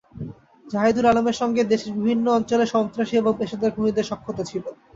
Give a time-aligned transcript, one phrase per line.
[0.65, 4.63] জাহিদুল আলমের সঙ্গে দেশের বিভিন্ন অঞ্চলের সন্ত্রাসী এবং পেশাদার খুনিদের সখ্যতা ছিল।